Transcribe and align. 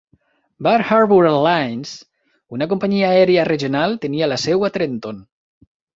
Bar 0.67 0.83
Harbour 0.93 1.27
Airlines, 1.31 1.91
una 2.57 2.69
companyia 2.71 3.11
aèria 3.19 3.47
regional, 3.51 3.95
tenia 4.07 4.31
la 4.35 4.39
seu 4.49 4.67
a 4.71 4.73
Trenton. 4.79 5.21